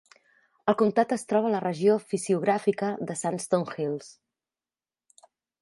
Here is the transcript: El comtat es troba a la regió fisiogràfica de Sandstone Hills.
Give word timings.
El 0.71 0.77
comtat 0.79 1.13
es 1.15 1.25
troba 1.33 1.51
a 1.51 1.51
la 1.57 1.59
regió 1.65 1.99
fisiogràfica 2.13 2.91
de 3.11 3.19
Sandstone 3.23 3.77
Hills. 3.87 4.11